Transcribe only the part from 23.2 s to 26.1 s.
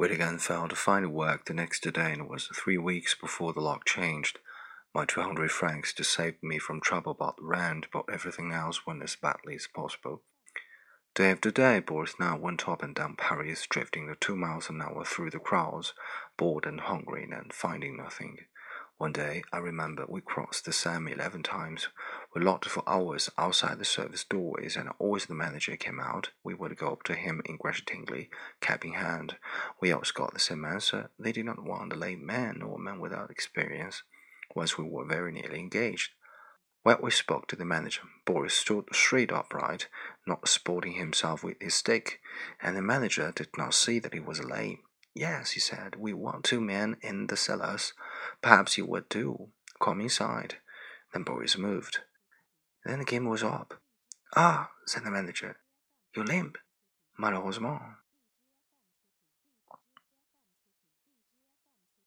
outside the service doorways, and always the manager came